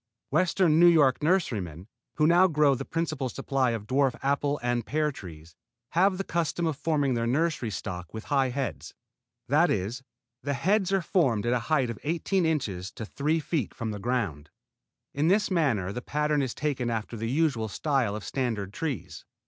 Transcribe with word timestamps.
Western 0.31 0.79
New 0.79 0.87
York 0.87 1.21
nurserymen, 1.21 1.85
who 2.15 2.25
now 2.25 2.47
grow 2.47 2.73
the 2.73 2.83
principal 2.83 3.29
supply 3.29 3.69
of 3.69 3.85
dwarf 3.85 4.17
apple 4.23 4.59
and 4.63 4.83
pear 4.83 5.11
trees, 5.11 5.55
have 5.89 6.17
the 6.17 6.23
custom 6.23 6.65
of 6.65 6.75
forming 6.75 7.13
their 7.13 7.27
nursery 7.27 7.69
stock 7.69 8.11
with 8.11 8.23
high 8.23 8.49
heads. 8.49 8.95
That 9.47 9.69
is, 9.69 10.01
the 10.41 10.55
heads 10.55 10.91
are 10.91 11.03
formed 11.03 11.45
at 11.45 11.53
a 11.53 11.59
height 11.69 11.91
of 11.91 11.99
eighteen 12.01 12.47
inches 12.47 12.89
to 12.93 13.05
three 13.05 13.39
feet 13.39 13.75
from 13.75 13.91
the 13.91 13.99
ground. 13.99 14.49
In 15.13 15.27
this 15.27 15.51
matter 15.51 15.93
the 15.93 16.01
pattern 16.01 16.41
is 16.41 16.55
taken 16.55 16.89
after 16.89 17.15
the 17.15 17.29
usual 17.29 17.67
style 17.67 18.15
of 18.15 18.23
standard 18.23 18.73
trees. 18.73 19.23